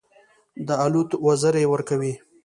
[0.67, 2.13] د الوت وزرې ورکوي.